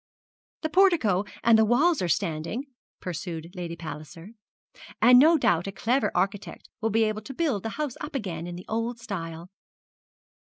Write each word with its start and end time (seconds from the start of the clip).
'The 0.63 0.69
portico 0.71 1.23
and 1.43 1.59
the 1.59 1.63
walls 1.63 2.01
are 2.01 2.07
standing,' 2.09 2.65
pursued 3.01 3.51
Lady 3.55 3.75
Palliser; 3.75 4.31
'and 4.99 5.19
no 5.19 5.37
doubt 5.37 5.67
a 5.67 5.71
clever 5.71 6.11
architect 6.15 6.67
will 6.81 6.89
be 6.89 7.03
able 7.03 7.21
to 7.21 7.35
build 7.35 7.61
the 7.61 7.69
house 7.77 7.97
up 8.01 8.15
again 8.15 8.47
in 8.47 8.55
the 8.55 8.65
old 8.67 8.99
style.' 8.99 9.51